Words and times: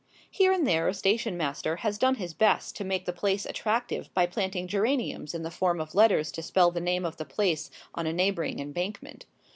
Here 0.31 0.51
and 0.51 0.65
there 0.65 0.87
a 0.87 0.95
station 0.95 1.37
master 1.37 1.75
has 1.75 1.99
done 1.99 2.15
his 2.15 2.33
best 2.33 2.75
to 2.77 2.83
make 2.83 3.05
the 3.05 3.13
place 3.13 3.45
attractive 3.45 4.11
by 4.15 4.25
planting 4.25 4.67
geraniums 4.67 5.35
in 5.35 5.43
the 5.43 5.51
form 5.51 5.79
of 5.79 5.93
letters 5.93 6.31
to 6.31 6.41
spell 6.41 6.71
the 6.71 6.81
name 6.81 7.05
of 7.05 7.17
the 7.17 7.23
place 7.25 7.69
on 7.93 8.07
a 8.07 8.13
neighbouring 8.13 8.57
embankment. 8.57 9.27